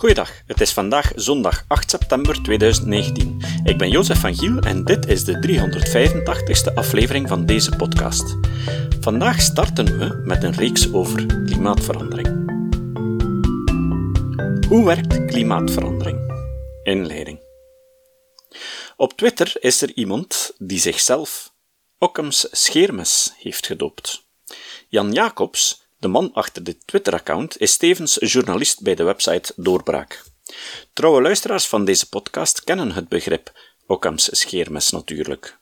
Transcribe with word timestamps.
Goeiedag, 0.00 0.42
het 0.46 0.60
is 0.60 0.72
vandaag 0.72 1.12
zondag 1.14 1.64
8 1.68 1.90
september 1.90 2.42
2019. 2.42 3.42
Ik 3.64 3.78
ben 3.78 3.90
Jozef 3.90 4.20
van 4.20 4.34
Giel 4.34 4.58
en 4.58 4.84
dit 4.84 5.06
is 5.06 5.24
de 5.24 5.38
385ste 5.46 6.74
aflevering 6.74 7.28
van 7.28 7.46
deze 7.46 7.76
podcast. 7.76 8.36
Vandaag 9.00 9.40
starten 9.40 9.98
we 9.98 10.22
met 10.24 10.42
een 10.42 10.52
reeks 10.52 10.92
over 10.92 11.26
klimaatverandering. 11.26 12.28
Hoe 14.68 14.84
werkt 14.84 15.24
klimaatverandering? 15.24 16.32
Inleiding. 16.82 17.40
Op 18.96 19.12
Twitter 19.12 19.52
is 19.58 19.82
er 19.82 19.92
iemand 19.94 20.54
die 20.58 20.78
zichzelf 20.78 21.52
Occam's 21.98 22.48
scheermes 22.50 23.32
heeft 23.38 23.66
gedoopt. 23.66 24.24
Jan 24.88 25.12
Jacobs, 25.12 25.79
de 26.00 26.08
man 26.08 26.32
achter 26.32 26.64
dit 26.64 26.86
Twitter-account, 26.86 27.60
is 27.60 27.76
tevens 27.76 28.16
journalist 28.20 28.82
bij 28.82 28.94
de 28.94 29.02
website 29.02 29.52
Doorbraak. 29.56 30.24
Trouwe 30.92 31.22
luisteraars 31.22 31.66
van 31.66 31.84
deze 31.84 32.08
podcast 32.08 32.64
kennen 32.64 32.92
het 32.92 33.08
begrip 33.08 33.52
Occam's 33.86 34.28
scheermes 34.32 34.90
natuurlijk. 34.90 35.58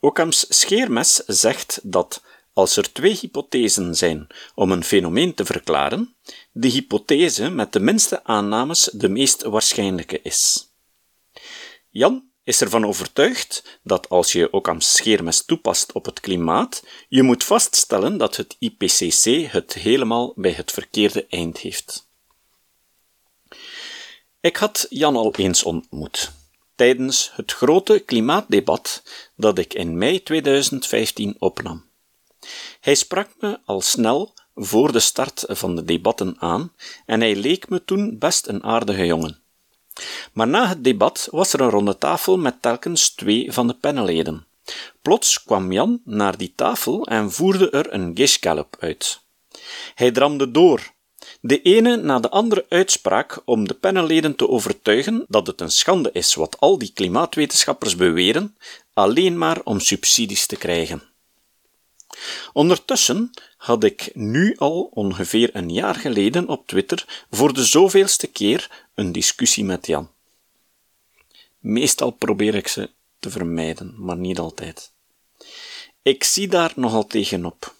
Occam's 0.00 0.46
scheermes 0.48 1.14
zegt 1.26 1.80
dat 1.82 2.22
als 2.52 2.76
er 2.76 2.92
twee 2.92 3.18
hypothesen 3.20 3.94
zijn 3.94 4.26
om 4.54 4.72
een 4.72 4.84
fenomeen 4.84 5.34
te 5.34 5.44
verklaren, 5.44 6.14
de 6.52 6.68
hypothese 6.68 7.50
met 7.50 7.72
de 7.72 7.80
minste 7.80 8.24
aannames 8.24 8.90
de 8.92 9.08
meest 9.08 9.42
waarschijnlijke 9.42 10.22
is. 10.22 10.68
Jan 11.90 12.28
is 12.44 12.60
ervan 12.60 12.86
overtuigd 12.86 13.78
dat 13.82 14.08
als 14.08 14.32
je 14.32 14.52
Occam's 14.52 14.92
scheermes 14.96 15.44
toepast 15.44 15.92
op 15.92 16.04
het 16.04 16.20
klimaat, 16.20 16.82
je 17.08 17.22
moet 17.22 17.44
vaststellen 17.44 18.16
dat 18.16 18.36
het 18.36 18.56
IPCC 18.58 19.52
het 19.52 19.72
helemaal 19.72 20.32
bij 20.36 20.52
het 20.52 20.72
verkeerde 20.72 21.26
eind 21.28 21.58
heeft. 21.58 22.08
Ik 24.40 24.56
had 24.56 24.86
Jan 24.88 25.16
al 25.16 25.34
eens 25.34 25.62
ontmoet, 25.62 26.32
tijdens 26.74 27.30
het 27.34 27.52
grote 27.52 27.98
klimaatdebat 27.98 29.02
dat 29.36 29.58
ik 29.58 29.74
in 29.74 29.98
mei 29.98 30.22
2015 30.22 31.36
opnam. 31.38 31.84
Hij 32.80 32.94
sprak 32.94 33.30
me 33.40 33.60
al 33.64 33.80
snel 33.80 34.34
voor 34.54 34.92
de 34.92 35.00
start 35.00 35.44
van 35.48 35.76
de 35.76 35.84
debatten 35.84 36.40
aan 36.40 36.72
en 37.06 37.20
hij 37.20 37.36
leek 37.36 37.68
me 37.68 37.84
toen 37.84 38.18
best 38.18 38.46
een 38.46 38.64
aardige 38.64 39.06
jongen. 39.06 39.43
Maar 40.32 40.48
na 40.48 40.68
het 40.68 40.84
debat 40.84 41.28
was 41.30 41.52
er 41.52 41.60
een 41.60 41.70
ronde 41.70 41.98
tafel 41.98 42.38
met 42.38 42.62
telkens 42.62 43.10
twee 43.10 43.52
van 43.52 43.66
de 43.66 43.74
panelleden. 43.74 44.46
Plots 45.02 45.42
kwam 45.42 45.72
Jan 45.72 46.00
naar 46.04 46.36
die 46.36 46.52
tafel 46.56 47.06
en 47.06 47.32
voerde 47.32 47.70
er 47.70 47.92
een 47.92 48.10
gishgallop 48.14 48.76
uit. 48.78 49.20
Hij 49.94 50.10
dramde 50.10 50.50
door, 50.50 50.92
de 51.40 51.62
ene 51.62 51.96
na 51.96 52.20
de 52.20 52.30
andere 52.30 52.66
uitspraak 52.68 53.42
om 53.44 53.68
de 53.68 53.74
panelleden 53.74 54.36
te 54.36 54.48
overtuigen 54.48 55.24
dat 55.28 55.46
het 55.46 55.60
een 55.60 55.70
schande 55.70 56.10
is 56.12 56.34
wat 56.34 56.60
al 56.60 56.78
die 56.78 56.92
klimaatwetenschappers 56.94 57.96
beweren, 57.96 58.56
alleen 58.92 59.38
maar 59.38 59.60
om 59.64 59.80
subsidies 59.80 60.46
te 60.46 60.56
krijgen. 60.56 61.13
Ondertussen 62.52 63.30
had 63.56 63.84
ik 63.84 64.10
nu 64.14 64.56
al 64.56 64.90
ongeveer 64.92 65.50
een 65.52 65.72
jaar 65.72 65.94
geleden 65.94 66.48
op 66.48 66.66
Twitter 66.66 67.24
voor 67.30 67.52
de 67.52 67.64
zoveelste 67.64 68.26
keer 68.26 68.86
een 68.94 69.12
discussie 69.12 69.64
met 69.64 69.86
Jan. 69.86 70.10
Meestal 71.58 72.10
probeer 72.10 72.54
ik 72.54 72.68
ze 72.68 72.90
te 73.18 73.30
vermijden, 73.30 73.94
maar 73.98 74.16
niet 74.16 74.38
altijd. 74.38 74.92
Ik 76.02 76.24
zie 76.24 76.48
daar 76.48 76.72
nogal 76.76 77.06
tegenop, 77.06 77.74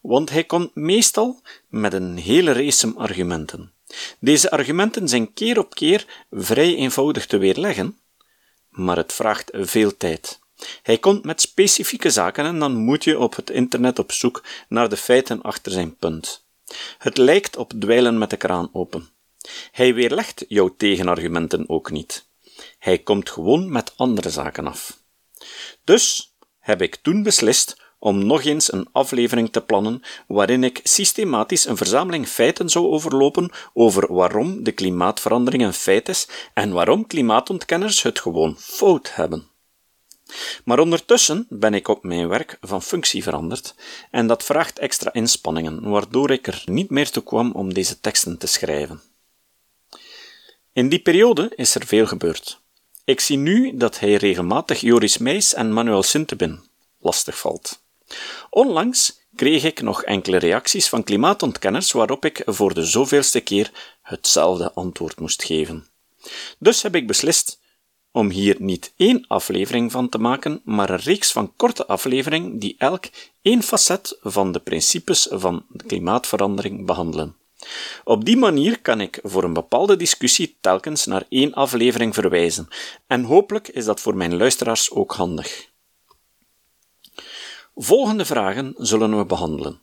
want 0.00 0.30
hij 0.30 0.44
komt 0.44 0.74
meestal 0.74 1.40
met 1.68 1.92
een 1.92 2.16
hele 2.16 2.52
race 2.52 2.92
argumenten. 2.96 3.72
Deze 4.18 4.50
argumenten 4.50 5.08
zijn 5.08 5.32
keer 5.32 5.58
op 5.58 5.74
keer 5.74 6.26
vrij 6.30 6.74
eenvoudig 6.74 7.26
te 7.26 7.36
weerleggen, 7.36 7.98
maar 8.68 8.96
het 8.96 9.12
vraagt 9.12 9.50
veel 9.54 9.96
tijd. 9.96 10.40
Hij 10.82 10.98
komt 10.98 11.24
met 11.24 11.40
specifieke 11.40 12.10
zaken 12.10 12.44
en 12.44 12.58
dan 12.58 12.76
moet 12.76 13.04
je 13.04 13.18
op 13.18 13.36
het 13.36 13.50
internet 13.50 13.98
op 13.98 14.12
zoek 14.12 14.42
naar 14.68 14.88
de 14.88 14.96
feiten 14.96 15.42
achter 15.42 15.72
zijn 15.72 15.96
punt. 15.96 16.44
Het 16.98 17.16
lijkt 17.16 17.56
op 17.56 17.72
dweilen 17.78 18.18
met 18.18 18.30
de 18.30 18.36
kraan 18.36 18.68
open. 18.72 19.08
Hij 19.72 19.94
weerlegt 19.94 20.44
jouw 20.48 20.74
tegenargumenten 20.76 21.68
ook 21.68 21.90
niet. 21.90 22.26
Hij 22.78 22.98
komt 22.98 23.30
gewoon 23.30 23.72
met 23.72 23.92
andere 23.96 24.30
zaken 24.30 24.66
af. 24.66 24.98
Dus 25.84 26.34
heb 26.58 26.82
ik 26.82 26.96
toen 26.96 27.22
beslist 27.22 27.80
om 27.98 28.26
nog 28.26 28.44
eens 28.44 28.72
een 28.72 28.88
aflevering 28.92 29.52
te 29.52 29.60
plannen 29.60 30.02
waarin 30.26 30.64
ik 30.64 30.80
systematisch 30.82 31.66
een 31.66 31.76
verzameling 31.76 32.28
feiten 32.28 32.68
zou 32.68 32.86
overlopen 32.86 33.50
over 33.74 34.14
waarom 34.14 34.62
de 34.62 34.72
klimaatverandering 34.72 35.62
een 35.62 35.72
feit 35.72 36.08
is 36.08 36.28
en 36.54 36.72
waarom 36.72 37.06
klimaatontkenners 37.06 38.02
het 38.02 38.20
gewoon 38.20 38.56
fout 38.58 39.14
hebben. 39.14 39.51
Maar 40.64 40.78
ondertussen 40.78 41.46
ben 41.48 41.74
ik 41.74 41.88
op 41.88 42.02
mijn 42.02 42.28
werk 42.28 42.58
van 42.60 42.82
functie 42.82 43.22
veranderd 43.22 43.74
en 44.10 44.26
dat 44.26 44.42
vraagt 44.42 44.78
extra 44.78 45.12
inspanningen, 45.12 45.90
waardoor 45.90 46.30
ik 46.30 46.46
er 46.46 46.62
niet 46.64 46.90
meer 46.90 47.10
toe 47.10 47.22
kwam 47.22 47.52
om 47.52 47.74
deze 47.74 48.00
teksten 48.00 48.38
te 48.38 48.46
schrijven. 48.46 49.02
In 50.72 50.88
die 50.88 51.02
periode 51.02 51.52
is 51.56 51.74
er 51.74 51.86
veel 51.86 52.06
gebeurd. 52.06 52.60
Ik 53.04 53.20
zie 53.20 53.36
nu 53.36 53.76
dat 53.76 53.98
hij 53.98 54.14
regelmatig 54.14 54.80
Joris 54.80 55.18
Meijs 55.18 55.54
en 55.54 55.72
Manuel 55.72 56.02
Sintebin 56.02 56.60
lastig 57.00 57.38
valt. 57.38 57.82
Onlangs 58.50 59.20
kreeg 59.34 59.64
ik 59.64 59.82
nog 59.82 60.02
enkele 60.02 60.36
reacties 60.36 60.88
van 60.88 61.04
klimaatontkenners 61.04 61.92
waarop 61.92 62.24
ik 62.24 62.42
voor 62.44 62.74
de 62.74 62.84
zoveelste 62.84 63.40
keer 63.40 63.70
hetzelfde 64.02 64.72
antwoord 64.72 65.20
moest 65.20 65.44
geven. 65.44 65.86
Dus 66.58 66.82
heb 66.82 66.94
ik 66.94 67.06
beslist 67.06 67.60
om 68.12 68.30
hier 68.30 68.56
niet 68.58 68.92
één 68.96 69.24
aflevering 69.26 69.92
van 69.92 70.08
te 70.08 70.18
maken, 70.18 70.60
maar 70.64 70.90
een 70.90 70.96
reeks 70.96 71.32
van 71.32 71.56
korte 71.56 71.86
afleveringen 71.86 72.58
die 72.58 72.74
elk 72.78 73.04
één 73.42 73.62
facet 73.62 74.18
van 74.20 74.52
de 74.52 74.60
principes 74.60 75.28
van 75.30 75.64
de 75.68 75.84
klimaatverandering 75.84 76.86
behandelen. 76.86 77.36
Op 78.04 78.24
die 78.24 78.36
manier 78.36 78.80
kan 78.80 79.00
ik 79.00 79.18
voor 79.22 79.44
een 79.44 79.52
bepaalde 79.52 79.96
discussie 79.96 80.56
telkens 80.60 81.06
naar 81.06 81.24
één 81.28 81.54
aflevering 81.54 82.14
verwijzen, 82.14 82.68
en 83.06 83.24
hopelijk 83.24 83.68
is 83.68 83.84
dat 83.84 84.00
voor 84.00 84.16
mijn 84.16 84.36
luisteraars 84.36 84.90
ook 84.90 85.12
handig. 85.12 85.70
Volgende 87.74 88.24
vragen 88.24 88.74
zullen 88.76 89.18
we 89.18 89.24
behandelen. 89.24 89.80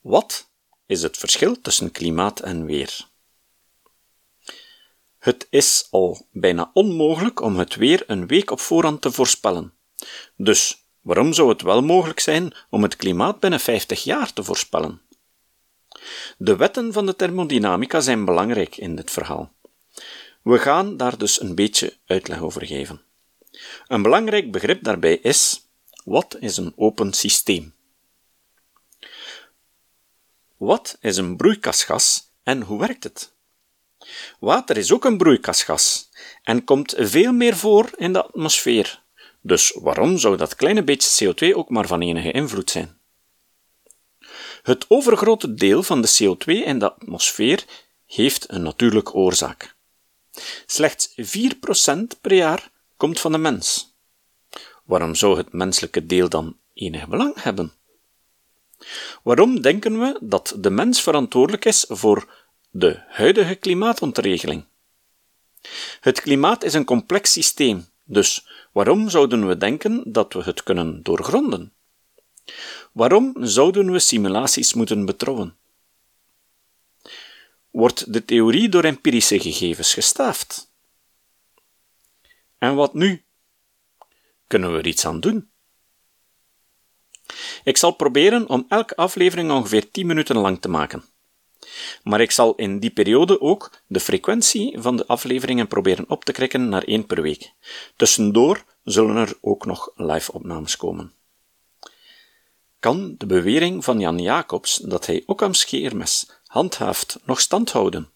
Wat 0.00 0.50
is 0.86 1.02
het 1.02 1.16
verschil 1.16 1.60
tussen 1.60 1.90
klimaat 1.90 2.40
en 2.40 2.64
weer? 2.64 3.09
Het 5.20 5.46
is 5.50 5.86
al 5.90 6.26
bijna 6.32 6.70
onmogelijk 6.72 7.40
om 7.40 7.56
het 7.56 7.74
weer 7.74 8.04
een 8.06 8.26
week 8.26 8.50
op 8.50 8.60
voorhand 8.60 9.00
te 9.00 9.12
voorspellen. 9.12 9.72
Dus 10.36 10.84
waarom 11.00 11.32
zou 11.32 11.48
het 11.48 11.62
wel 11.62 11.82
mogelijk 11.82 12.20
zijn 12.20 12.54
om 12.70 12.82
het 12.82 12.96
klimaat 12.96 13.40
binnen 13.40 13.60
50 13.60 14.04
jaar 14.04 14.32
te 14.32 14.44
voorspellen? 14.44 15.00
De 16.38 16.56
wetten 16.56 16.92
van 16.92 17.06
de 17.06 17.16
thermodynamica 17.16 18.00
zijn 18.00 18.24
belangrijk 18.24 18.76
in 18.76 18.96
dit 18.96 19.10
verhaal. 19.10 19.52
We 20.42 20.58
gaan 20.58 20.96
daar 20.96 21.18
dus 21.18 21.40
een 21.40 21.54
beetje 21.54 21.96
uitleg 22.06 22.40
over 22.40 22.66
geven. 22.66 23.02
Een 23.86 24.02
belangrijk 24.02 24.52
begrip 24.52 24.84
daarbij 24.84 25.16
is: 25.16 25.66
wat 26.04 26.36
is 26.40 26.56
een 26.56 26.72
open 26.76 27.12
systeem? 27.12 27.74
Wat 30.56 30.98
is 31.00 31.16
een 31.16 31.36
broeikasgas 31.36 32.30
en 32.42 32.62
hoe 32.62 32.78
werkt 32.78 33.04
het? 33.04 33.32
Water 34.40 34.76
is 34.76 34.92
ook 34.92 35.04
een 35.04 35.16
broeikasgas 35.16 36.08
en 36.42 36.64
komt 36.64 36.94
veel 36.98 37.32
meer 37.32 37.56
voor 37.56 37.90
in 37.96 38.12
de 38.12 38.24
atmosfeer. 38.24 39.02
Dus 39.40 39.76
waarom 39.80 40.18
zou 40.18 40.36
dat 40.36 40.54
kleine 40.54 40.82
beetje 40.82 41.34
CO2 41.34 41.56
ook 41.56 41.68
maar 41.70 41.86
van 41.86 42.00
enige 42.00 42.30
invloed 42.30 42.70
zijn? 42.70 42.98
Het 44.62 44.84
overgrote 44.88 45.54
deel 45.54 45.82
van 45.82 46.00
de 46.02 46.08
CO2 46.08 46.44
in 46.44 46.78
de 46.78 46.92
atmosfeer 46.92 47.64
heeft 48.06 48.52
een 48.52 48.62
natuurlijke 48.62 49.12
oorzaak. 49.12 49.74
Slechts 50.66 51.14
4% 51.16 52.20
per 52.20 52.34
jaar 52.34 52.70
komt 52.96 53.20
van 53.20 53.32
de 53.32 53.38
mens. 53.38 53.94
Waarom 54.84 55.14
zou 55.14 55.36
het 55.36 55.52
menselijke 55.52 56.06
deel 56.06 56.28
dan 56.28 56.56
enig 56.74 57.08
belang 57.08 57.42
hebben? 57.42 57.72
Waarom 59.22 59.60
denken 59.60 59.98
we 59.98 60.18
dat 60.20 60.54
de 60.58 60.70
mens 60.70 61.02
verantwoordelijk 61.02 61.64
is 61.64 61.84
voor 61.88 62.39
de 62.70 63.02
huidige 63.08 63.54
klimaatontregeling. 63.54 64.64
Het 66.00 66.20
klimaat 66.20 66.64
is 66.64 66.74
een 66.74 66.84
complex 66.84 67.32
systeem, 67.32 67.88
dus 68.04 68.46
waarom 68.72 69.08
zouden 69.08 69.48
we 69.48 69.56
denken 69.56 70.12
dat 70.12 70.32
we 70.32 70.42
het 70.42 70.62
kunnen 70.62 71.02
doorgronden? 71.02 71.72
Waarom 72.92 73.36
zouden 73.40 73.92
we 73.92 73.98
simulaties 73.98 74.74
moeten 74.74 75.04
betrouwen? 75.04 75.56
Wordt 77.70 78.12
de 78.12 78.24
theorie 78.24 78.68
door 78.68 78.84
empirische 78.84 79.40
gegevens 79.40 79.94
gestaafd? 79.94 80.72
En 82.58 82.74
wat 82.74 82.94
nu? 82.94 83.24
Kunnen 84.46 84.72
we 84.72 84.78
er 84.78 84.86
iets 84.86 85.06
aan 85.06 85.20
doen? 85.20 85.50
Ik 87.64 87.76
zal 87.76 87.90
proberen 87.92 88.48
om 88.48 88.64
elke 88.68 88.96
aflevering 88.96 89.50
ongeveer 89.50 89.90
10 89.90 90.06
minuten 90.06 90.36
lang 90.36 90.60
te 90.60 90.68
maken. 90.68 91.04
Maar 92.02 92.20
ik 92.20 92.30
zal 92.30 92.54
in 92.54 92.78
die 92.78 92.90
periode 92.90 93.40
ook 93.40 93.70
de 93.86 94.00
frequentie 94.00 94.80
van 94.80 94.96
de 94.96 95.06
afleveringen 95.06 95.68
proberen 95.68 96.04
op 96.08 96.24
te 96.24 96.32
krikken 96.32 96.68
naar 96.68 96.82
één 96.82 97.06
per 97.06 97.22
week. 97.22 97.52
Tussendoor 97.96 98.64
zullen 98.84 99.16
er 99.16 99.38
ook 99.40 99.66
nog 99.66 99.90
live-opnames 99.94 100.76
komen. 100.76 101.12
Kan 102.80 103.14
de 103.18 103.26
bewering 103.26 103.84
van 103.84 104.00
Jan 104.00 104.18
Jacobs 104.18 104.76
dat 104.76 105.06
hij 105.06 105.22
Occam's 105.26 105.60
scheermes 105.60 106.30
handhaaft 106.46 107.18
nog 107.24 107.40
stand 107.40 107.72
houden? 107.72 108.10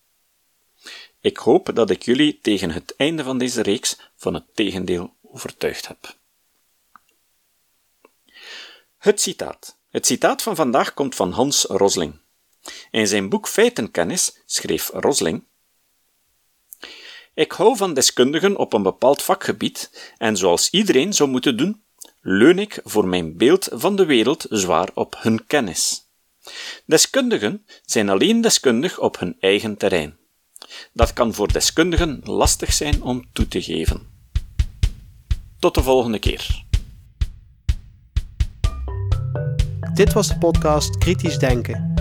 Ik 1.20 1.36
hoop 1.36 1.70
dat 1.74 1.90
ik 1.90 2.02
jullie 2.02 2.38
tegen 2.42 2.70
het 2.70 2.94
einde 2.96 3.22
van 3.24 3.38
deze 3.38 3.62
reeks 3.62 3.98
van 4.16 4.34
het 4.34 4.44
tegendeel 4.54 5.14
overtuigd 5.22 5.88
heb. 5.88 6.16
Het 8.98 9.20
citaat. 9.20 9.76
Het 9.90 10.06
citaat 10.06 10.42
van 10.42 10.56
vandaag 10.56 10.94
komt 10.94 11.14
van 11.14 11.32
Hans 11.32 11.64
Rosling. 11.64 12.20
In 12.90 13.06
zijn 13.06 13.28
boek 13.28 13.48
Feitenkennis 13.48 14.42
schreef 14.46 14.90
Rosling 14.92 15.44
ik 17.34 17.52
hou 17.52 17.76
van 17.76 17.94
deskundigen 17.94 18.56
op 18.56 18.72
een 18.72 18.82
bepaald 18.82 19.22
vakgebied 19.22 20.12
en 20.18 20.36
zoals 20.36 20.70
iedereen 20.70 21.12
zou 21.12 21.30
moeten 21.30 21.56
doen, 21.56 21.82
leun 22.20 22.58
ik 22.58 22.80
voor 22.84 23.08
mijn 23.08 23.36
beeld 23.36 23.68
van 23.72 23.96
de 23.96 24.04
wereld 24.04 24.46
zwaar 24.48 24.90
op 24.94 25.16
hun 25.18 25.46
kennis. 25.46 26.08
Deskundigen 26.86 27.66
zijn 27.84 28.08
alleen 28.08 28.40
deskundig 28.40 28.98
op 28.98 29.18
hun 29.18 29.36
eigen 29.40 29.76
terrein. 29.76 30.16
Dat 30.92 31.12
kan 31.12 31.34
voor 31.34 31.52
deskundigen 31.52 32.20
lastig 32.24 32.72
zijn 32.72 33.02
om 33.02 33.28
toe 33.32 33.48
te 33.48 33.62
geven. 33.62 34.12
Tot 35.58 35.74
de 35.74 35.82
volgende 35.82 36.18
keer. 36.18 36.64
Dit 39.94 40.12
was 40.12 40.28
de 40.28 40.38
podcast 40.38 40.98
Kritisch 40.98 41.38
Denken. 41.38 41.93